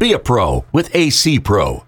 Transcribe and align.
Be 0.00 0.14
a 0.14 0.18
pro 0.18 0.64
with 0.72 0.96
AC 0.96 1.40
Pro. 1.40 1.84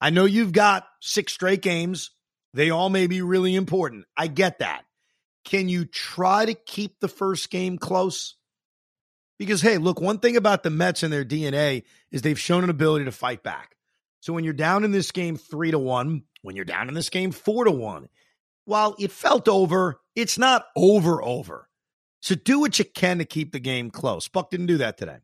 I 0.00 0.10
know 0.10 0.26
you've 0.26 0.52
got 0.52 0.86
six 1.00 1.32
straight 1.32 1.60
games. 1.60 2.12
They 2.54 2.70
all 2.70 2.88
may 2.88 3.08
be 3.08 3.20
really 3.20 3.56
important. 3.56 4.04
I 4.16 4.28
get 4.28 4.60
that. 4.60 4.84
Can 5.44 5.68
you 5.68 5.84
try 5.84 6.44
to 6.44 6.54
keep 6.54 7.00
the 7.00 7.08
first 7.08 7.50
game 7.50 7.78
close? 7.78 8.36
Because, 9.40 9.60
hey, 9.60 9.78
look, 9.78 10.00
one 10.00 10.20
thing 10.20 10.36
about 10.36 10.62
the 10.62 10.70
Mets 10.70 11.02
and 11.02 11.12
their 11.12 11.24
DNA 11.24 11.82
is 12.12 12.22
they've 12.22 12.38
shown 12.38 12.62
an 12.62 12.70
ability 12.70 13.06
to 13.06 13.12
fight 13.12 13.42
back. 13.42 13.74
So 14.20 14.32
when 14.32 14.44
you're 14.44 14.52
down 14.52 14.84
in 14.84 14.92
this 14.92 15.10
game 15.10 15.36
three 15.36 15.72
to 15.72 15.80
one, 15.80 16.22
when 16.42 16.54
you're 16.54 16.64
down 16.64 16.86
in 16.86 16.94
this 16.94 17.10
game 17.10 17.32
four 17.32 17.64
to 17.64 17.72
one, 17.72 18.08
while 18.66 18.94
it 19.00 19.10
felt 19.10 19.48
over, 19.48 20.00
it's 20.14 20.38
not 20.38 20.66
over 20.76 21.20
over. 21.20 21.68
So 22.20 22.36
do 22.36 22.60
what 22.60 22.78
you 22.78 22.84
can 22.84 23.18
to 23.18 23.24
keep 23.24 23.50
the 23.50 23.58
game 23.58 23.90
close. 23.90 24.28
Buck 24.28 24.48
didn't 24.48 24.66
do 24.66 24.78
that 24.78 24.96
today. 24.96 25.18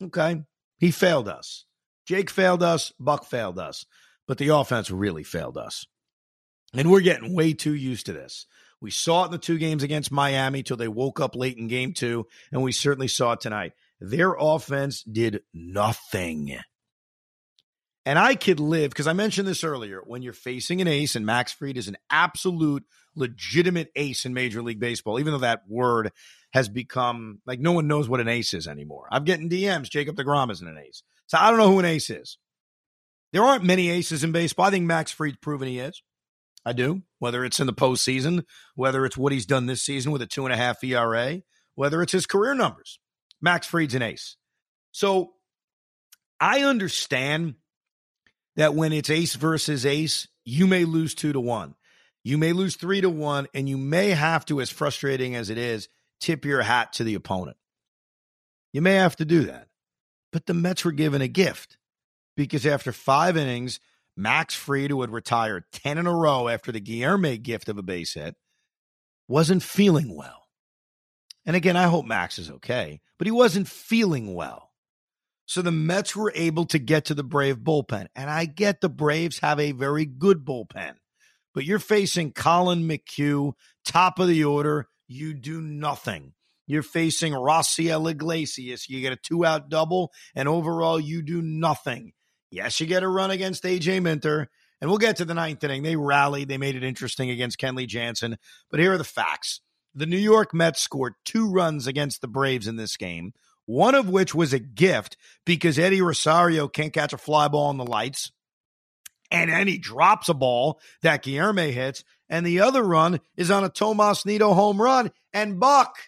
Okay. 0.00 0.44
He 0.78 0.90
failed 0.90 1.28
us. 1.28 1.64
Jake 2.06 2.30
failed 2.30 2.62
us. 2.62 2.92
Buck 2.98 3.24
failed 3.24 3.58
us. 3.58 3.84
But 4.26 4.38
the 4.38 4.48
offense 4.48 4.90
really 4.90 5.24
failed 5.24 5.58
us. 5.58 5.86
And 6.74 6.90
we're 6.90 7.00
getting 7.00 7.34
way 7.34 7.54
too 7.54 7.74
used 7.74 8.06
to 8.06 8.12
this. 8.12 8.46
We 8.80 8.90
saw 8.90 9.22
it 9.22 9.26
in 9.26 9.32
the 9.32 9.38
two 9.38 9.58
games 9.58 9.82
against 9.82 10.12
Miami 10.12 10.62
till 10.62 10.76
they 10.76 10.88
woke 10.88 11.18
up 11.18 11.34
late 11.34 11.56
in 11.56 11.66
game 11.66 11.92
two, 11.92 12.26
and 12.52 12.62
we 12.62 12.72
certainly 12.72 13.08
saw 13.08 13.32
it 13.32 13.40
tonight. 13.40 13.72
Their 14.00 14.34
offense 14.38 15.02
did 15.02 15.42
nothing. 15.52 16.58
And 18.08 18.18
I 18.18 18.36
could 18.36 18.58
live 18.58 18.88
because 18.88 19.06
I 19.06 19.12
mentioned 19.12 19.46
this 19.46 19.62
earlier. 19.62 20.00
When 20.02 20.22
you're 20.22 20.32
facing 20.32 20.80
an 20.80 20.88
ace, 20.88 21.14
and 21.14 21.26
Max 21.26 21.52
Fried 21.52 21.76
is 21.76 21.88
an 21.88 21.98
absolute 22.08 22.84
legitimate 23.14 23.90
ace 23.94 24.24
in 24.24 24.32
Major 24.32 24.62
League 24.62 24.80
Baseball, 24.80 25.20
even 25.20 25.34
though 25.34 25.40
that 25.40 25.64
word 25.68 26.10
has 26.54 26.70
become 26.70 27.42
like 27.44 27.60
no 27.60 27.72
one 27.72 27.86
knows 27.86 28.08
what 28.08 28.20
an 28.20 28.28
ace 28.28 28.54
is 28.54 28.66
anymore. 28.66 29.08
I'm 29.12 29.24
getting 29.24 29.50
DMs. 29.50 29.90
Jacob 29.90 30.16
DeGrom 30.16 30.50
isn't 30.50 30.66
an 30.66 30.78
ace. 30.78 31.02
So 31.26 31.36
I 31.36 31.50
don't 31.50 31.58
know 31.58 31.70
who 31.70 31.80
an 31.80 31.84
ace 31.84 32.08
is. 32.08 32.38
There 33.34 33.42
aren't 33.42 33.64
many 33.64 33.90
aces 33.90 34.24
in 34.24 34.32
baseball. 34.32 34.64
I 34.64 34.70
think 34.70 34.86
Max 34.86 35.12
Fried's 35.12 35.36
proven 35.36 35.68
he 35.68 35.78
is. 35.78 36.02
I 36.64 36.72
do. 36.72 37.02
Whether 37.18 37.44
it's 37.44 37.60
in 37.60 37.66
the 37.66 37.74
postseason, 37.74 38.44
whether 38.74 39.04
it's 39.04 39.18
what 39.18 39.34
he's 39.34 39.44
done 39.44 39.66
this 39.66 39.82
season 39.82 40.12
with 40.12 40.22
a 40.22 40.26
two 40.26 40.46
and 40.46 40.54
a 40.54 40.56
half 40.56 40.82
ERA, 40.82 41.42
whether 41.74 42.00
it's 42.00 42.12
his 42.12 42.24
career 42.24 42.54
numbers. 42.54 43.00
Max 43.42 43.66
Fried's 43.66 43.94
an 43.94 44.00
ace. 44.00 44.38
So 44.92 45.34
I 46.40 46.62
understand 46.62 47.56
that 48.58 48.74
when 48.74 48.92
it's 48.92 49.08
ace 49.08 49.36
versus 49.36 49.86
ace, 49.86 50.26
you 50.44 50.66
may 50.66 50.84
lose 50.84 51.14
two 51.14 51.32
to 51.32 51.40
one. 51.40 51.76
You 52.24 52.36
may 52.36 52.52
lose 52.52 52.74
three 52.74 53.00
to 53.00 53.08
one, 53.08 53.46
and 53.54 53.68
you 53.68 53.78
may 53.78 54.10
have 54.10 54.44
to, 54.46 54.60
as 54.60 54.68
frustrating 54.68 55.36
as 55.36 55.48
it 55.48 55.56
is, 55.56 55.88
tip 56.20 56.44
your 56.44 56.62
hat 56.62 56.92
to 56.94 57.04
the 57.04 57.14
opponent. 57.14 57.56
You 58.72 58.82
may 58.82 58.94
have 58.94 59.14
to 59.16 59.24
do 59.24 59.44
that. 59.44 59.68
But 60.32 60.46
the 60.46 60.54
Mets 60.54 60.84
were 60.84 60.92
given 60.92 61.22
a 61.22 61.28
gift 61.28 61.78
because 62.36 62.66
after 62.66 62.92
five 62.92 63.36
innings, 63.36 63.78
Max 64.16 64.56
Fried, 64.56 64.90
who 64.90 65.02
had 65.02 65.10
retired 65.10 65.64
10 65.72 65.96
in 65.96 66.08
a 66.08 66.14
row 66.14 66.48
after 66.48 66.72
the 66.72 66.80
Guillorme 66.80 67.40
gift 67.40 67.68
of 67.68 67.78
a 67.78 67.82
base 67.82 68.14
hit, 68.14 68.34
wasn't 69.28 69.62
feeling 69.62 70.14
well. 70.14 70.48
And 71.46 71.54
again, 71.54 71.76
I 71.76 71.84
hope 71.84 72.06
Max 72.06 72.40
is 72.40 72.50
okay, 72.50 73.00
but 73.18 73.28
he 73.28 73.30
wasn't 73.30 73.68
feeling 73.68 74.34
well. 74.34 74.67
So 75.48 75.62
the 75.62 75.72
Mets 75.72 76.14
were 76.14 76.30
able 76.34 76.66
to 76.66 76.78
get 76.78 77.06
to 77.06 77.14
the 77.14 77.24
Brave 77.24 77.56
bullpen. 77.56 78.08
And 78.14 78.28
I 78.28 78.44
get 78.44 78.82
the 78.82 78.90
Braves 78.90 79.38
have 79.38 79.58
a 79.58 79.72
very 79.72 80.04
good 80.04 80.44
bullpen, 80.44 80.96
but 81.54 81.64
you're 81.64 81.78
facing 81.78 82.32
Collin 82.32 82.86
McHugh, 82.86 83.54
top 83.82 84.18
of 84.18 84.28
the 84.28 84.44
order, 84.44 84.88
you 85.06 85.32
do 85.32 85.62
nothing. 85.62 86.34
You're 86.66 86.82
facing 86.82 87.32
Raisel 87.32 88.10
Iglesias. 88.10 88.90
You 88.90 89.00
get 89.00 89.14
a 89.14 89.16
two 89.16 89.46
out 89.46 89.70
double, 89.70 90.12
and 90.34 90.50
overall, 90.50 91.00
you 91.00 91.22
do 91.22 91.40
nothing. 91.40 92.12
Yes, 92.50 92.78
you 92.78 92.86
get 92.86 93.02
a 93.02 93.08
run 93.08 93.30
against 93.30 93.64
AJ 93.64 94.02
Minter, 94.02 94.50
and 94.82 94.90
we'll 94.90 94.98
get 94.98 95.16
to 95.16 95.24
the 95.24 95.32
ninth 95.32 95.64
inning. 95.64 95.82
They 95.82 95.96
rallied, 95.96 96.48
they 96.48 96.58
made 96.58 96.76
it 96.76 96.84
interesting 96.84 97.30
against 97.30 97.58
Kenley 97.58 97.86
Jansen. 97.86 98.36
But 98.70 98.80
here 98.80 98.92
are 98.92 98.98
the 98.98 99.04
facts 99.04 99.62
the 99.94 100.06
New 100.06 100.18
York 100.18 100.52
Mets 100.54 100.80
scored 100.80 101.14
two 101.24 101.50
runs 101.50 101.86
against 101.86 102.20
the 102.20 102.28
Braves 102.28 102.68
in 102.68 102.76
this 102.76 102.96
game, 102.96 103.32
one 103.68 103.94
of 103.94 104.08
which 104.08 104.34
was 104.34 104.54
a 104.54 104.58
gift 104.58 105.18
because 105.44 105.78
Eddie 105.78 106.00
Rosario 106.00 106.68
can't 106.68 106.90
catch 106.90 107.12
a 107.12 107.18
fly 107.18 107.48
ball 107.48 107.66
on 107.66 107.76
the 107.76 107.84
lights. 107.84 108.32
And 109.30 109.50
then 109.50 109.68
he 109.68 109.76
drops 109.76 110.30
a 110.30 110.34
ball 110.34 110.80
that 111.02 111.22
Guillorme 111.22 111.70
hits 111.70 112.02
and 112.30 112.46
the 112.46 112.60
other 112.60 112.82
run 112.82 113.20
is 113.36 113.50
on 113.50 113.64
a 113.64 113.68
Tomas 113.68 114.24
Nido 114.24 114.54
home 114.54 114.80
run. 114.80 115.12
And 115.34 115.60
Buck, 115.60 115.98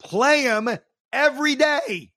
play 0.00 0.44
him 0.44 0.70
every 1.12 1.56
day. 1.56 2.10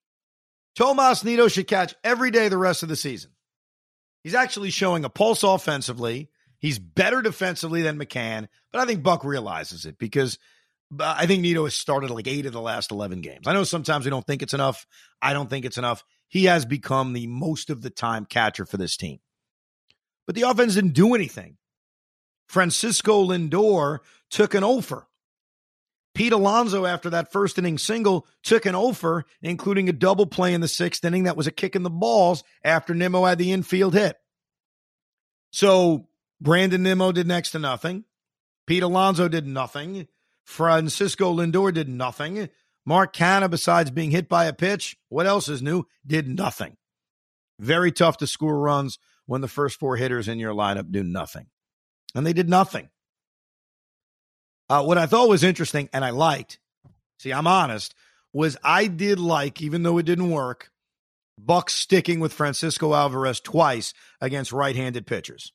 Tomas 0.77 1.21
Nido 1.21 1.49
should 1.49 1.67
catch 1.67 1.93
every 2.01 2.31
day 2.31 2.47
the 2.47 2.57
rest 2.57 2.81
of 2.81 2.87
the 2.87 2.95
season. 2.95 3.31
He's 4.23 4.35
actually 4.35 4.69
showing 4.69 5.03
a 5.03 5.09
pulse 5.09 5.43
offensively. 5.43 6.29
He's 6.59 6.79
better 6.79 7.21
defensively 7.21 7.81
than 7.81 7.99
McCann, 7.99 8.47
but 8.71 8.79
I 8.79 8.85
think 8.85 9.03
Buck 9.03 9.25
realizes 9.25 9.85
it 9.85 9.97
because 9.97 10.39
I 10.99 11.25
think 11.25 11.41
Nido 11.41 11.65
has 11.65 11.75
started 11.75 12.09
like 12.09 12.27
eight 12.27 12.45
of 12.45 12.53
the 12.53 12.61
last 12.61 12.91
11 12.91 13.21
games. 13.21 13.47
I 13.47 13.53
know 13.53 13.63
sometimes 13.63 14.05
we 14.05 14.11
don't 14.11 14.25
think 14.25 14.41
it's 14.41 14.53
enough. 14.53 14.85
I 15.21 15.33
don't 15.33 15.49
think 15.49 15.65
it's 15.65 15.77
enough. 15.77 16.03
He 16.29 16.45
has 16.45 16.65
become 16.65 17.13
the 17.13 17.27
most 17.27 17.69
of 17.69 17.81
the 17.81 17.89
time 17.89 18.25
catcher 18.25 18.65
for 18.65 18.77
this 18.77 18.95
team. 18.95 19.19
But 20.25 20.35
the 20.35 20.43
offense 20.43 20.75
didn't 20.75 20.93
do 20.93 21.13
anything. 21.13 21.57
Francisco 22.47 23.25
Lindor 23.25 23.99
took 24.29 24.53
an 24.53 24.63
offer. 24.63 25.07
Pete 26.13 26.33
Alonso, 26.33 26.85
after 26.85 27.11
that 27.11 27.31
first 27.31 27.59
inning 27.59 27.77
single, 27.77 28.25
took 28.41 28.65
an 28.65 28.73
offer, 28.73 29.25
including 29.41 29.87
a 29.87 29.93
double 29.93 30.25
play 30.25 30.53
in 30.53 30.61
the 30.61 30.67
sixth 30.67 31.05
inning 31.05 31.23
that 31.23 31.37
was 31.37 31.47
a 31.47 31.51
kick 31.51 31.75
in 31.75 31.83
the 31.83 31.89
balls 31.89 32.43
after 32.63 32.93
Nimmo 32.93 33.25
had 33.25 33.37
the 33.37 33.51
infield 33.51 33.93
hit. 33.93 34.17
So 35.51 36.07
Brandon 36.41 36.81
Nimmo 36.81 37.11
did 37.11 37.27
next 37.27 37.51
to 37.51 37.59
nothing. 37.59 38.03
Pete 38.65 38.83
Alonso 38.83 39.27
did 39.27 39.45
nothing. 39.45 40.07
Francisco 40.47 41.33
Lindor 41.33 41.73
did 41.73 41.89
nothing. 41.89 42.49
Mark 42.85 43.13
Canha, 43.13 43.49
besides 43.49 43.91
being 43.91 44.11
hit 44.11 44.29
by 44.29 44.45
a 44.45 44.53
pitch, 44.53 44.95
what 45.09 45.27
else 45.27 45.49
is 45.49 45.61
new? 45.61 45.83
Did 46.05 46.27
nothing. 46.27 46.77
Very 47.59 47.91
tough 47.91 48.17
to 48.17 48.27
score 48.27 48.57
runs 48.57 48.97
when 49.25 49.41
the 49.41 49.49
first 49.49 49.77
four 49.77 49.97
hitters 49.97 50.29
in 50.29 50.39
your 50.39 50.53
lineup 50.53 50.89
do 50.89 51.03
nothing 51.03 51.47
and 52.15 52.25
they 52.25 52.31
did 52.31 52.49
nothing. 52.49 52.87
Uh, 54.69 54.83
what 54.83 54.97
I 54.97 55.05
thought 55.05 55.29
was 55.29 55.43
interesting 55.43 55.89
and 55.91 56.05
I 56.05 56.11
liked, 56.11 56.59
see, 57.19 57.33
I'm 57.33 57.47
honest, 57.47 57.93
was 58.31 58.57
I 58.63 58.87
did 58.87 59.19
like, 59.19 59.61
even 59.61 59.83
though 59.83 59.97
it 59.97 60.05
didn't 60.05 60.31
work, 60.31 60.71
Buck 61.37 61.69
sticking 61.69 62.21
with 62.21 62.33
Francisco 62.33 62.93
Alvarez 62.93 63.41
twice 63.41 63.93
against 64.21 64.53
right 64.53 64.75
handed 64.75 65.05
pitchers. 65.05 65.51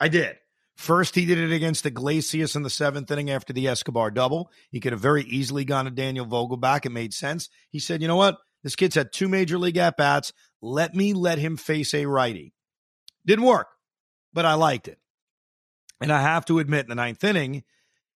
I 0.00 0.08
did. 0.08 0.36
First, 0.78 1.16
he 1.16 1.26
did 1.26 1.38
it 1.38 1.52
against 1.52 1.84
Iglesias 1.84 2.54
in 2.54 2.62
the 2.62 2.70
seventh 2.70 3.10
inning 3.10 3.30
after 3.30 3.52
the 3.52 3.66
Escobar 3.66 4.12
double. 4.12 4.48
He 4.70 4.78
could 4.78 4.92
have 4.92 5.00
very 5.00 5.24
easily 5.24 5.64
gone 5.64 5.86
to 5.86 5.90
Daniel 5.90 6.24
Vogelbach. 6.24 6.86
It 6.86 6.92
made 6.92 7.12
sense. 7.12 7.50
He 7.68 7.80
said, 7.80 8.00
you 8.00 8.06
know 8.06 8.14
what? 8.14 8.38
This 8.62 8.76
kid's 8.76 8.94
had 8.94 9.12
two 9.12 9.28
major 9.28 9.58
league 9.58 9.76
at 9.76 9.96
bats. 9.96 10.32
Let 10.62 10.94
me 10.94 11.14
let 11.14 11.38
him 11.38 11.56
face 11.56 11.92
a 11.94 12.06
righty. 12.06 12.54
Didn't 13.26 13.44
work, 13.44 13.66
but 14.32 14.46
I 14.46 14.54
liked 14.54 14.86
it. 14.86 14.98
And 16.00 16.12
I 16.12 16.22
have 16.22 16.44
to 16.46 16.60
admit, 16.60 16.84
in 16.84 16.90
the 16.90 16.94
ninth 16.94 17.24
inning, 17.24 17.64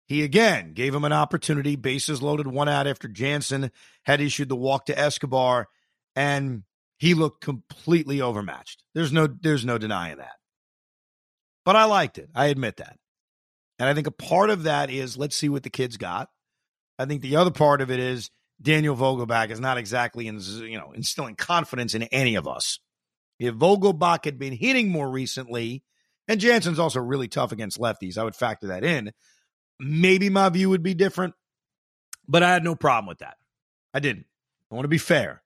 he 0.05 0.21
again 0.21 0.73
gave 0.73 0.93
him 0.93 1.03
an 1.03 1.13
opportunity, 1.13 1.75
bases 1.75 2.21
loaded, 2.21 2.45
one 2.45 2.69
out 2.69 2.85
after 2.85 3.07
Jansen 3.07 3.71
had 4.03 4.21
issued 4.21 4.49
the 4.49 4.55
walk 4.55 4.85
to 4.85 4.97
Escobar, 4.97 5.67
and 6.15 6.61
he 6.99 7.15
looked 7.15 7.41
completely 7.41 8.21
overmatched. 8.21 8.83
There's 8.93 9.11
no 9.11 9.27
there's 9.27 9.65
no 9.65 9.79
denying 9.79 10.17
that. 10.17 10.35
But 11.63 11.75
I 11.75 11.85
liked 11.85 12.17
it. 12.17 12.29
I 12.33 12.47
admit 12.47 12.77
that. 12.77 12.97
And 13.79 13.89
I 13.89 13.93
think 13.93 14.07
a 14.07 14.11
part 14.11 14.49
of 14.49 14.63
that 14.63 14.89
is 14.89 15.17
let's 15.17 15.35
see 15.35 15.49
what 15.49 15.63
the 15.63 15.69
kids 15.69 15.97
got. 15.97 16.29
I 16.99 17.05
think 17.05 17.21
the 17.21 17.37
other 17.37 17.51
part 17.51 17.81
of 17.81 17.89
it 17.89 17.99
is 17.99 18.29
Daniel 18.61 18.95
Vogelbach 18.95 19.49
is 19.49 19.59
not 19.59 19.77
exactly 19.77 20.27
in, 20.27 20.39
you 20.39 20.77
know 20.77 20.91
instilling 20.91 21.35
confidence 21.35 21.95
in 21.95 22.03
any 22.03 22.35
of 22.35 22.47
us. 22.47 22.79
If 23.39 23.55
Vogelbach 23.55 24.25
had 24.25 24.37
been 24.37 24.53
hitting 24.53 24.89
more 24.89 25.09
recently, 25.09 25.83
and 26.27 26.39
Jansen's 26.39 26.79
also 26.79 26.99
really 26.99 27.27
tough 27.27 27.51
against 27.51 27.79
lefties. 27.79 28.17
I 28.17 28.23
would 28.23 28.35
factor 28.35 28.67
that 28.67 28.83
in. 28.83 29.11
Maybe 29.79 30.29
my 30.29 30.49
view 30.49 30.69
would 30.69 30.83
be 30.83 30.93
different, 30.93 31.33
but 32.27 32.43
I 32.43 32.53
had 32.53 32.63
no 32.63 32.75
problem 32.75 33.07
with 33.07 33.19
that. 33.19 33.37
I 33.93 33.99
didn't. 33.99 34.27
I 34.71 34.75
want 34.75 34.85
to 34.85 34.89
be 34.89 34.99
fair. 34.99 35.41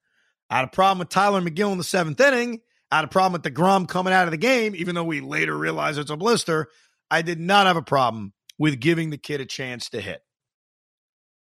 I 0.49 0.57
had 0.57 0.65
a 0.65 0.69
problem 0.69 0.99
with 0.99 1.09
Tylor 1.09 1.41
Megill 1.41 1.71
in 1.71 1.77
the 1.77 1.83
seventh 1.83 2.19
inning, 2.19 2.61
I 2.91 2.97
had 2.97 3.05
a 3.05 3.09
problem 3.09 3.33
with 3.33 3.53
DeGrom 3.53 3.87
coming 3.87 4.13
out 4.13 4.25
of 4.25 4.31
the 4.31 4.37
game, 4.37 4.75
even 4.75 4.95
though 4.95 5.03
we 5.03 5.21
later 5.21 5.57
realized 5.57 5.99
it's 5.99 6.11
a 6.11 6.17
blister. 6.17 6.67
I 7.09 7.21
did 7.21 7.39
not 7.39 7.65
have 7.65 7.77
a 7.77 7.81
problem 7.81 8.33
with 8.57 8.79
giving 8.79 9.09
the 9.09 9.17
kid 9.17 9.41
a 9.41 9.45
chance 9.45 9.89
to 9.89 10.01
hit. 10.01 10.21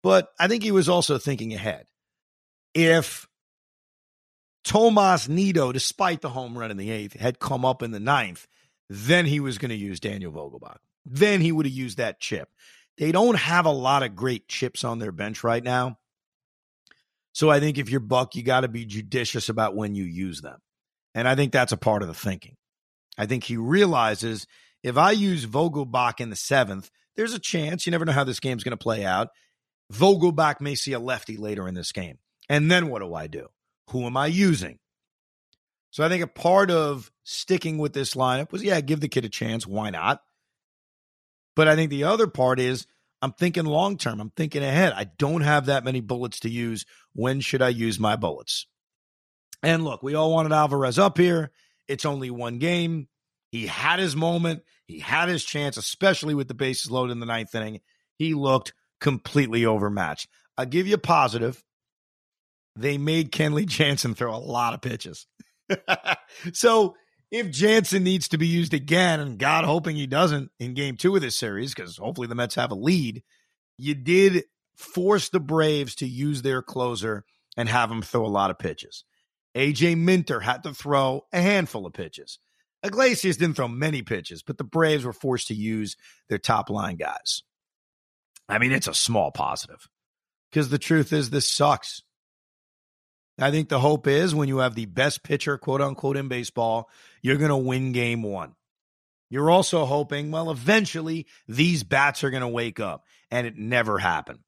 But 0.02 0.28
I 0.38 0.48
think 0.48 0.62
he 0.62 0.72
was 0.72 0.88
also 0.88 1.18
thinking 1.18 1.54
ahead. 1.54 1.86
If 2.74 3.28
Tomas 4.64 5.28
Nido, 5.28 5.72
despite 5.72 6.20
the 6.20 6.28
home 6.28 6.56
run 6.56 6.70
in 6.70 6.76
the 6.76 6.90
eighth, 6.90 7.18
had 7.18 7.38
come 7.38 7.64
up 7.64 7.82
in 7.82 7.90
the 7.90 8.00
ninth, 8.00 8.46
then 8.88 9.26
he 9.26 9.40
was 9.40 9.58
going 9.58 9.70
to 9.70 9.76
use 9.76 10.00
Daniel 10.00 10.32
Vogelbach. 10.32 10.78
Then 11.04 11.40
he 11.40 11.52
would 11.52 11.66
have 11.66 11.74
used 11.74 11.98
that 11.98 12.20
chip. 12.20 12.48
They 12.98 13.10
don't 13.10 13.38
have 13.38 13.66
a 13.66 13.70
lot 13.70 14.02
of 14.02 14.14
great 14.14 14.48
chips 14.48 14.84
on 14.84 14.98
their 14.98 15.12
bench 15.12 15.42
right 15.42 15.62
now. 15.62 15.98
So 17.32 17.50
I 17.50 17.60
think 17.60 17.78
if 17.78 17.90
you're 17.90 18.00
Buck, 18.00 18.34
you 18.36 18.42
got 18.42 18.60
to 18.60 18.68
be 18.68 18.84
judicious 18.84 19.48
about 19.48 19.74
when 19.74 19.94
you 19.94 20.04
use 20.04 20.42
them. 20.42 20.60
And 21.14 21.28
I 21.28 21.34
think 21.34 21.52
that's 21.52 21.72
a 21.72 21.76
part 21.76 22.02
of 22.02 22.08
the 22.08 22.14
thinking. 22.14 22.56
I 23.18 23.26
think 23.26 23.44
he 23.44 23.56
realizes 23.56 24.46
if 24.82 24.96
I 24.96 25.12
use 25.12 25.46
Vogelbach 25.46 26.20
in 26.20 26.30
the 26.30 26.36
seventh, 26.36 26.90
there's 27.16 27.34
a 27.34 27.38
chance, 27.38 27.86
you 27.86 27.90
never 27.90 28.04
know 28.04 28.12
how 28.12 28.24
this 28.24 28.40
game's 28.40 28.64
going 28.64 28.76
to 28.76 28.82
play 28.82 29.04
out. 29.04 29.28
Vogelbach 29.92 30.60
may 30.60 30.74
see 30.74 30.92
a 30.92 30.98
lefty 30.98 31.36
later 31.36 31.68
in 31.68 31.74
this 31.74 31.92
game. 31.92 32.18
And 32.48 32.70
then 32.70 32.88
what 32.88 33.02
do 33.02 33.14
I 33.14 33.26
do? 33.26 33.48
Who 33.90 34.06
am 34.06 34.16
I 34.16 34.26
using? 34.26 34.78
So 35.90 36.02
I 36.02 36.08
think 36.08 36.22
a 36.22 36.26
part 36.26 36.70
of 36.70 37.12
sticking 37.24 37.76
with 37.76 37.92
this 37.92 38.14
lineup 38.14 38.50
was, 38.50 38.62
yeah, 38.62 38.80
give 38.80 39.00
the 39.00 39.08
kid 39.08 39.26
a 39.26 39.28
chance. 39.28 39.66
Why 39.66 39.90
not? 39.90 40.22
But 41.54 41.68
I 41.68 41.76
think 41.76 41.90
the 41.90 42.04
other 42.04 42.26
part 42.26 42.58
is 42.58 42.86
I'm 43.20 43.32
thinking 43.32 43.66
long 43.66 43.98
term. 43.98 44.20
I'm 44.20 44.30
thinking 44.30 44.64
ahead. 44.64 44.94
I 44.96 45.04
don't 45.04 45.42
have 45.42 45.66
that 45.66 45.84
many 45.84 46.00
bullets 46.00 46.40
to 46.40 46.50
use. 46.50 46.86
When 47.12 47.40
should 47.40 47.60
I 47.60 47.68
use 47.68 48.00
my 48.00 48.16
bullets? 48.16 48.66
And 49.62 49.84
look, 49.84 50.02
we 50.02 50.14
all 50.14 50.32
wanted 50.32 50.52
Alvarez 50.52 50.98
up 50.98 51.18
here. 51.18 51.50
It's 51.88 52.04
only 52.04 52.30
one 52.30 52.58
game. 52.58 53.08
He 53.50 53.66
had 53.66 53.98
his 53.98 54.16
moment. 54.16 54.62
He 54.86 54.98
had 54.98 55.28
his 55.28 55.44
chance, 55.44 55.76
especially 55.76 56.34
with 56.34 56.48
the 56.48 56.54
bases 56.54 56.90
loaded 56.90 57.12
in 57.12 57.20
the 57.20 57.26
ninth 57.26 57.54
inning. 57.54 57.80
He 58.18 58.34
looked 58.34 58.72
completely 59.00 59.66
overmatched. 59.66 60.28
I'll 60.56 60.66
give 60.66 60.86
you 60.86 60.94
a 60.94 60.98
positive. 60.98 61.62
They 62.76 62.98
made 62.98 63.32
Kenley 63.32 63.66
Jansen 63.66 64.14
throw 64.14 64.34
a 64.34 64.38
lot 64.38 64.74
of 64.74 64.80
pitches. 64.80 65.26
so 66.52 66.96
if 67.30 67.50
Jansen 67.50 68.04
needs 68.04 68.28
to 68.28 68.38
be 68.38 68.46
used 68.46 68.74
again, 68.74 69.20
and 69.20 69.38
God 69.38 69.64
hoping 69.64 69.96
he 69.96 70.06
doesn't 70.06 70.50
in 70.58 70.74
game 70.74 70.96
two 70.96 71.14
of 71.16 71.22
this 71.22 71.36
series, 71.36 71.74
because 71.74 71.96
hopefully 71.96 72.26
the 72.26 72.34
Mets 72.34 72.56
have 72.56 72.70
a 72.70 72.76
lead, 72.76 73.22
you 73.78 73.94
did 73.94 74.44
force 74.76 75.28
the 75.28 75.40
Braves 75.40 75.94
to 75.96 76.06
use 76.06 76.42
their 76.42 76.62
closer 76.62 77.24
and 77.56 77.68
have 77.68 77.90
him 77.90 78.02
throw 78.02 78.24
a 78.24 78.28
lot 78.28 78.50
of 78.50 78.58
pitches. 78.58 79.04
AJ 79.54 79.98
Minter 79.98 80.40
had 80.40 80.62
to 80.62 80.74
throw 80.74 81.26
a 81.32 81.40
handful 81.40 81.86
of 81.86 81.92
pitches. 81.92 82.38
Iglesias 82.82 83.36
didn't 83.36 83.56
throw 83.56 83.68
many 83.68 84.02
pitches, 84.02 84.42
but 84.42 84.58
the 84.58 84.64
Braves 84.64 85.04
were 85.04 85.12
forced 85.12 85.48
to 85.48 85.54
use 85.54 85.96
their 86.28 86.38
top 86.38 86.70
line 86.70 86.96
guys. 86.96 87.42
I 88.48 88.58
mean, 88.58 88.72
it's 88.72 88.88
a 88.88 88.94
small 88.94 89.30
positive 89.30 89.88
because 90.50 90.68
the 90.68 90.78
truth 90.78 91.12
is, 91.12 91.30
this 91.30 91.48
sucks. 91.48 92.02
I 93.38 93.50
think 93.50 93.68
the 93.68 93.80
hope 93.80 94.06
is 94.06 94.34
when 94.34 94.48
you 94.48 94.58
have 94.58 94.74
the 94.74 94.86
best 94.86 95.22
pitcher, 95.22 95.58
quote 95.58 95.80
unquote, 95.80 96.16
in 96.16 96.28
baseball, 96.28 96.90
you're 97.22 97.38
going 97.38 97.50
to 97.50 97.56
win 97.56 97.92
game 97.92 98.22
one. 98.22 98.54
You're 99.30 99.50
also 99.50 99.86
hoping, 99.86 100.30
well, 100.30 100.50
eventually 100.50 101.26
these 101.48 101.84
bats 101.84 102.22
are 102.22 102.30
going 102.30 102.42
to 102.42 102.48
wake 102.48 102.80
up, 102.80 103.04
and 103.30 103.46
it 103.46 103.56
never 103.56 103.98
happened. 103.98 104.40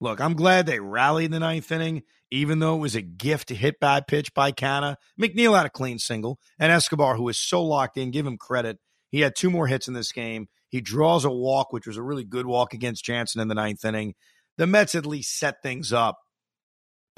Look, 0.00 0.20
I'm 0.20 0.34
glad 0.34 0.66
they 0.66 0.80
rallied 0.80 1.26
in 1.26 1.30
the 1.32 1.40
ninth 1.40 1.70
inning, 1.72 2.02
even 2.30 2.58
though 2.58 2.76
it 2.76 2.80
was 2.80 2.94
a 2.94 3.02
gift 3.02 3.50
hit 3.50 3.80
bad 3.80 4.06
pitch 4.06 4.32
by 4.32 4.52
Canha. 4.52 4.96
McNeil 5.20 5.56
had 5.56 5.66
a 5.66 5.70
clean 5.70 5.98
single, 5.98 6.38
and 6.58 6.70
Escobar, 6.70 7.16
who 7.16 7.24
was 7.24 7.38
so 7.38 7.62
locked 7.62 7.96
in, 7.96 8.10
give 8.10 8.26
him 8.26 8.38
credit. 8.38 8.78
He 9.10 9.20
had 9.20 9.34
two 9.34 9.50
more 9.50 9.66
hits 9.66 9.88
in 9.88 9.94
this 9.94 10.12
game. 10.12 10.48
He 10.68 10.80
draws 10.80 11.24
a 11.24 11.30
walk, 11.30 11.72
which 11.72 11.86
was 11.86 11.96
a 11.96 12.02
really 12.02 12.24
good 12.24 12.46
walk 12.46 12.74
against 12.74 13.04
Jansen 13.04 13.40
in 13.40 13.48
the 13.48 13.54
ninth 13.54 13.84
inning. 13.84 14.14
The 14.56 14.66
Mets 14.66 14.94
at 14.94 15.06
least 15.06 15.38
set 15.38 15.62
things 15.62 15.92
up 15.92 16.18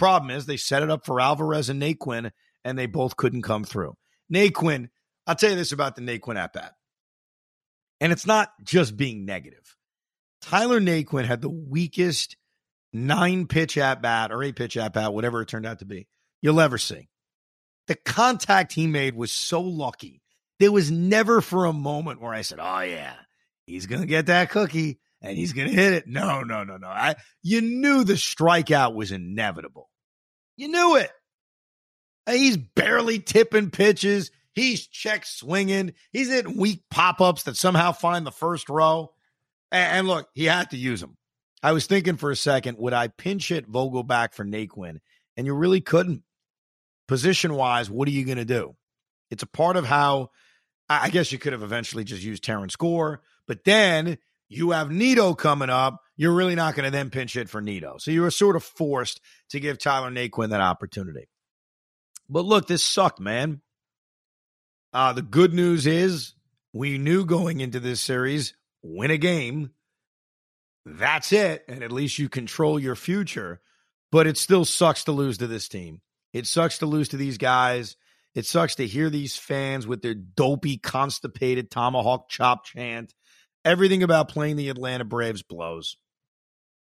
Problem 0.01 0.31
is, 0.31 0.47
they 0.47 0.57
set 0.57 0.83
it 0.83 0.91
up 0.91 1.05
for 1.05 1.21
Alvarez 1.21 1.69
and 1.69 1.83
Naquin, 1.83 2.31
and 2.65 2.79
they 2.79 2.87
both 2.87 3.19
couldn't 3.19 3.43
come 3.43 3.65
through. 3.65 3.93
Naquin, 4.33 4.89
I'll 5.27 5.35
tell 5.35 5.51
you 5.51 5.57
this 5.57 5.73
about 5.73 5.95
the 5.95 6.01
Naquin 6.01 6.39
at 6.39 6.55
bat. 6.55 6.73
And 8.01 8.11
it's 8.11 8.25
not 8.25 8.49
just 8.65 8.97
being 8.97 9.27
negative. 9.27 9.77
Tyler 10.41 10.81
Naquin 10.81 11.27
had 11.27 11.43
the 11.43 11.51
weakest 11.51 12.39
nine 12.93 13.47
pitch 13.47 13.79
at 13.79 14.03
bat 14.03 14.33
or 14.33 14.43
eight 14.43 14.57
pitch 14.57 14.77
at 14.77 14.93
bat, 14.93 15.13
whatever 15.13 15.43
it 15.43 15.49
turned 15.49 15.67
out 15.67 15.81
to 15.81 15.85
be, 15.85 16.07
you'll 16.43 16.61
ever 16.61 16.79
see. 16.79 17.09
The 17.87 17.95
contact 17.95 18.73
he 18.73 18.87
made 18.87 19.15
was 19.15 19.33
so 19.33 19.61
lucky. 19.61 20.23
There 20.59 20.73
was 20.73 20.91
never 20.91 21.41
for 21.41 21.65
a 21.65 21.73
moment 21.73 22.21
where 22.21 22.35
I 22.35 22.43
said, 22.43 22.59
Oh, 22.61 22.81
yeah, 22.81 23.15
he's 23.67 23.87
to 24.03 24.07
get 24.07 24.27
that 24.27 24.51
cookie 24.51 25.01
and 25.23 25.37
he's 25.37 25.53
to 25.69 25.75
hit 25.75 25.93
it. 25.93 26.07
No, 26.07 26.43
no, 26.43 26.65
no, 26.65 26.77
no. 26.77 26.87
I, 26.87 27.17
you 27.43 27.61
knew 27.61 28.05
the 28.05 28.15
strikeout 28.15 28.95
was 28.95 29.13
inevitable. 29.13 29.91
You 30.57 30.69
knew 30.69 30.97
it. 30.97 31.11
Uh, 32.27 32.33
he's 32.33 32.57
barely 32.57 33.19
tipping 33.19 33.71
pitches. 33.71 34.31
He's 34.53 34.87
check 34.87 35.25
swinging. 35.25 35.95
He's 36.13 36.29
hitting 36.29 36.57
weak 36.57 36.85
pop 36.91 37.21
ups 37.21 37.45
that 37.45 37.57
somehow 37.57 37.93
find 37.93 38.27
the 38.27 38.33
first 38.33 38.69
row. 38.69 39.13
And, 39.73 39.99
and, 39.99 40.09
look, 40.09 40.29
he 40.35 40.45
had 40.45 40.71
to 40.71 40.77
use 40.77 41.01
them. 41.01 41.17
I 41.63 41.73
was 41.73 41.87
thinking 41.87 42.17
for 42.17 42.31
a 42.31 42.37
second, 42.37 42.79
would 42.79 42.93
I 42.93 43.09
pinch 43.09 43.49
hit 43.49 43.71
Vogelbach 43.71 44.35
for 44.35 44.45
Naquin? 44.45 45.01
And 45.37 45.47
you 45.47 45.55
really 45.55 45.81
couldn't. 45.81 46.23
Position 47.07 47.55
wise, 47.55 47.91
what 47.91 48.07
are 48.09 48.13
you 48.13 48.25
going 48.25 48.39
to 48.39 48.45
do? 48.45 48.77
It's 49.31 49.43
a 49.43 49.49
part 49.49 49.77
of 49.77 49.85
how 49.85 50.31
I 50.89 51.11
guess 51.11 51.31
you 51.31 51.39
could 51.39 51.53
have 51.53 51.63
eventually 51.63 52.05
just 52.05 52.23
used 52.23 52.43
Terrence 52.43 52.77
Gore, 52.77 53.21
but 53.47 53.65
then 53.65 54.19
you 54.49 54.73
have 54.73 54.91
Nido 54.91 55.35
coming 55.35 55.71
up. 55.71 56.03
You're 56.17 56.35
really 56.35 56.57
not 56.57 56.75
going 56.75 56.85
to 56.85 56.91
then 56.91 57.11
pinch 57.11 57.37
it 57.37 57.49
for 57.49 57.61
Nido. 57.61 57.97
So 57.99 58.11
you 58.11 58.23
were 58.23 58.31
sort 58.33 58.57
of 58.57 58.65
forced 58.65 59.21
to 59.51 59.61
give 59.61 59.79
Tyler 59.79 60.11
Naquin 60.11 60.51
that 60.51 60.61
opportunity. 60.61 61.29
But 62.29 62.45
look, 62.45 62.67
this 62.67 62.83
sucked, 62.83 63.21
man. 63.21 63.61
Uh, 64.93 65.13
the 65.13 65.23
good 65.23 65.55
news 65.55 65.87
is 65.87 66.35
we 66.73 66.99
knew 66.99 67.25
going 67.25 67.61
into 67.61 67.79
this 67.79 68.01
series, 68.01 68.55
win 68.83 69.13
a 69.13 69.17
game. 69.17 69.71
That's 70.85 71.33
it. 71.33 71.65
And 71.69 71.83
at 71.83 71.93
least 71.93 72.19
you 72.19 72.29
control 72.29 72.79
your 72.79 72.97
future. 72.97 73.61
But 74.13 74.27
it 74.27 74.37
still 74.37 74.65
sucks 74.65 75.05
to 75.05 75.13
lose 75.13 75.39
to 75.39 75.47
this 75.47 75.69
team. 75.69 76.01
It 76.33 76.47
sucks 76.47 76.79
to 76.79 76.87
lose 76.87 77.11
to 77.11 77.17
these 77.17 77.39
guys. 77.39 77.97
It 78.35 78.47
sucks 78.47 78.77
to 78.77 78.87
hear 78.87 79.11
these 79.11 79.37
fans 79.37 79.87
with 79.87 80.03
their 80.03 80.15
dopey, 80.15 80.79
constipated 80.79 81.71
tomahawk 81.71 82.29
chop 82.29 82.65
chant 82.65 83.15
everything 83.65 84.03
about 84.03 84.29
playing 84.29 84.57
the 84.57 84.69
Atlanta 84.69 85.05
Braves 85.05 85.43
blows. 85.43 85.97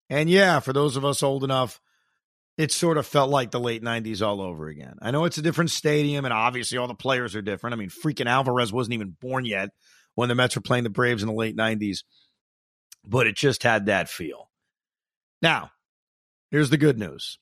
And 0.09 0.31
yeah, 0.31 0.61
for 0.61 0.73
those 0.73 0.97
of 0.97 1.05
us 1.05 1.23
old 1.23 1.45
enough, 1.45 1.81
it 2.57 2.73
sort 2.73 2.97
of 2.97 3.07
felt 3.07 3.31
like 3.31 3.51
the 3.51 3.61
late 3.61 3.83
90s 3.83 4.27
all 4.27 4.41
over 4.41 4.69
again. 4.69 4.97
I 5.03 5.11
know 5.11 5.25
it's 5.25 5.39
a 5.39 5.43
different 5.43 5.71
stadium, 5.71 6.25
and 6.25 6.33
obviously 6.33 6.79
all 6.79 6.89
the 6.89 6.95
players 6.95 7.35
are 7.37 7.43
different. 7.43 7.75
I 7.75 7.77
mean, 7.77 7.91
freaking 7.91 8.27
Alvarez 8.27 8.73
wasn't 8.73 8.95
even 8.95 9.17
born 9.21 9.45
yet 9.45 9.71
when 10.15 10.29
the 10.29 10.35
Mets 10.35 10.57
were 10.57 10.63
playing 10.63 10.85
the 10.85 10.91
Braves 10.91 11.23
in 11.23 11.29
the 11.29 11.35
late 11.35 11.57
90s, 11.57 12.05
but 13.07 13.27
it 13.27 13.37
just 13.37 13.63
had 13.63 13.87
that 13.87 14.09
feel. 14.09 14.51
Now, 15.41 15.71
here's 16.51 16.71
the 16.71 16.77
good 16.77 16.99
news 16.99 17.39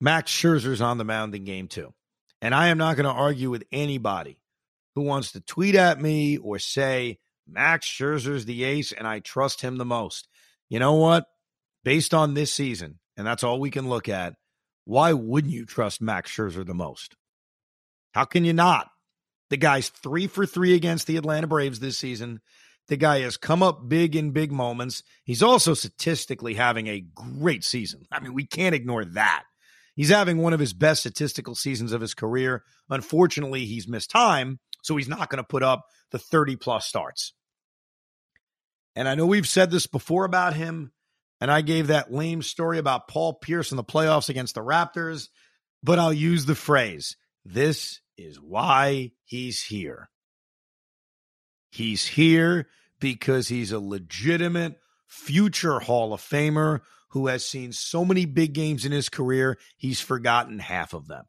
Max 0.00 0.32
Scherzer's 0.32 0.80
on 0.80 0.98
the 0.98 1.04
mound 1.04 1.34
in 1.34 1.44
game 1.44 1.68
two. 1.68 1.92
And 2.42 2.54
I 2.54 2.68
am 2.68 2.78
not 2.78 2.96
going 2.96 3.04
to 3.04 3.10
argue 3.10 3.50
with 3.50 3.64
anybody 3.70 4.38
who 4.94 5.02
wants 5.02 5.32
to 5.32 5.40
tweet 5.40 5.74
at 5.74 6.00
me 6.00 6.38
or 6.38 6.58
say, 6.58 7.18
Max 7.46 7.86
Scherzer's 7.86 8.46
the 8.46 8.64
ace, 8.64 8.92
and 8.92 9.06
I 9.06 9.18
trust 9.18 9.60
him 9.60 9.76
the 9.76 9.84
most. 9.84 10.28
You 10.68 10.78
know 10.78 10.94
what? 10.94 11.26
Based 11.84 12.14
on 12.14 12.34
this 12.34 12.52
season, 12.52 12.98
and 13.16 13.26
that's 13.26 13.44
all 13.44 13.60
we 13.60 13.70
can 13.70 13.88
look 13.88 14.08
at, 14.08 14.34
why 14.84 15.12
wouldn't 15.12 15.52
you 15.52 15.66
trust 15.66 16.00
Max 16.00 16.30
Scherzer 16.34 16.66
the 16.66 16.74
most? 16.74 17.14
How 18.12 18.24
can 18.24 18.44
you 18.44 18.52
not? 18.52 18.88
The 19.50 19.56
guy's 19.56 19.88
three 19.88 20.26
for 20.26 20.46
three 20.46 20.74
against 20.74 21.06
the 21.06 21.16
Atlanta 21.16 21.46
Braves 21.46 21.80
this 21.80 21.98
season. 21.98 22.40
The 22.90 22.96
guy 22.96 23.20
has 23.20 23.36
come 23.36 23.62
up 23.62 23.88
big 23.88 24.16
in 24.16 24.32
big 24.32 24.50
moments. 24.50 25.04
He's 25.22 25.44
also 25.44 25.74
statistically 25.74 26.54
having 26.54 26.88
a 26.88 27.04
great 27.14 27.62
season. 27.62 28.04
I 28.10 28.18
mean, 28.18 28.34
we 28.34 28.44
can't 28.44 28.74
ignore 28.74 29.04
that. 29.04 29.44
He's 29.94 30.08
having 30.08 30.38
one 30.38 30.52
of 30.54 30.58
his 30.58 30.72
best 30.72 31.02
statistical 31.02 31.54
seasons 31.54 31.92
of 31.92 32.00
his 32.00 32.14
career. 32.14 32.64
Unfortunately, 32.88 33.64
he's 33.64 33.86
missed 33.86 34.10
time, 34.10 34.58
so 34.82 34.96
he's 34.96 35.08
not 35.08 35.30
going 35.30 35.36
to 35.36 35.46
put 35.46 35.62
up 35.62 35.86
the 36.10 36.18
30 36.18 36.56
plus 36.56 36.84
starts. 36.84 37.32
And 38.96 39.08
I 39.08 39.14
know 39.14 39.26
we've 39.26 39.46
said 39.46 39.70
this 39.70 39.86
before 39.86 40.24
about 40.24 40.54
him, 40.54 40.90
and 41.40 41.48
I 41.48 41.60
gave 41.60 41.86
that 41.86 42.12
lame 42.12 42.42
story 42.42 42.78
about 42.78 43.06
Paul 43.06 43.34
Pierce 43.34 43.70
in 43.70 43.76
the 43.76 43.84
playoffs 43.84 44.28
against 44.28 44.56
the 44.56 44.64
Raptors, 44.64 45.28
but 45.80 46.00
I'll 46.00 46.12
use 46.12 46.44
the 46.44 46.56
phrase 46.56 47.16
this 47.44 48.00
is 48.18 48.40
why 48.40 49.12
he's 49.22 49.62
here. 49.62 50.10
He's 51.70 52.04
here 52.04 52.66
because 53.00 53.48
he's 53.48 53.72
a 53.72 53.80
legitimate 53.80 54.78
future 55.06 55.80
Hall 55.80 56.12
of 56.12 56.20
Famer 56.20 56.80
who 57.10 57.26
has 57.26 57.44
seen 57.44 57.72
so 57.72 58.04
many 58.04 58.24
big 58.24 58.52
games 58.52 58.84
in 58.84 58.92
his 58.92 59.08
career, 59.08 59.58
he's 59.76 60.00
forgotten 60.00 60.58
half 60.58 60.94
of 60.94 61.08
them. 61.08 61.24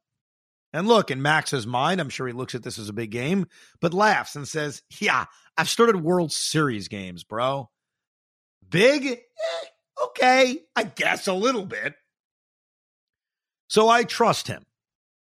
And 0.73 0.87
look, 0.87 1.11
in 1.11 1.21
Max's 1.21 1.67
mind, 1.67 1.99
I'm 1.99 2.09
sure 2.09 2.27
he 2.27 2.33
looks 2.33 2.55
at 2.55 2.63
this 2.63 2.79
as 2.79 2.87
a 2.87 2.93
big 2.93 3.11
game, 3.11 3.47
but 3.81 3.93
laughs 3.93 4.35
and 4.35 4.47
says, 4.47 4.83
Yeah, 4.99 5.25
I've 5.57 5.69
started 5.69 6.01
World 6.01 6.31
Series 6.31 6.87
games, 6.87 7.23
bro. 7.23 7.69
Big? 8.69 9.05
Eh, 9.05 9.65
okay, 10.05 10.59
I 10.75 10.83
guess 10.83 11.27
a 11.27 11.33
little 11.33 11.65
bit. 11.65 11.95
So 13.67 13.89
I 13.89 14.03
trust 14.03 14.47
him. 14.47 14.65